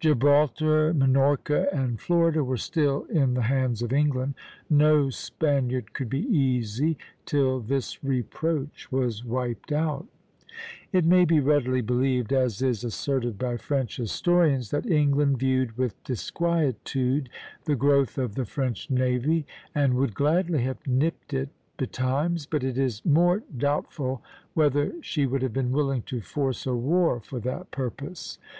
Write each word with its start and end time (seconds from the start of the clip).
Gibraltar, 0.00 0.92
Minorca, 0.92 1.68
and 1.72 2.00
Florida 2.00 2.42
were 2.42 2.56
still 2.56 3.04
in 3.04 3.34
the 3.34 3.42
hands 3.42 3.80
of 3.80 3.92
England; 3.92 4.34
no 4.68 5.08
Spaniard 5.08 5.92
could 5.92 6.10
be 6.10 6.26
easy 6.36 6.98
till 7.24 7.60
this 7.60 8.02
reproach 8.02 8.90
was 8.90 9.24
wiped 9.24 9.70
out. 9.70 10.08
It 10.92 11.04
may 11.04 11.24
be 11.24 11.38
readily 11.38 11.80
believed, 11.80 12.32
as 12.32 12.60
is 12.60 12.82
asserted 12.82 13.38
by 13.38 13.56
French 13.56 13.98
historians, 13.98 14.72
that 14.72 14.84
England 14.90 15.38
viewed 15.38 15.78
with 15.78 16.02
disquietude 16.02 17.28
the 17.64 17.76
growth 17.76 18.18
of 18.18 18.34
the 18.34 18.46
French 18.46 18.90
navy, 18.90 19.46
and 19.76 19.94
would 19.94 20.12
gladly 20.12 20.62
have 20.64 20.84
nipped 20.88 21.32
it 21.32 21.50
betimes; 21.76 22.46
but 22.46 22.64
it 22.64 22.78
is 22.78 23.04
more 23.04 23.44
doubtful 23.56 24.24
whether 24.54 24.92
she 25.04 25.24
would 25.24 25.42
have 25.42 25.52
been 25.52 25.70
willing 25.70 26.02
to 26.02 26.20
force 26.20 26.66
a 26.66 26.74
war 26.74 27.20
for 27.20 27.38
that 27.38 27.70
purpose. 27.70 28.40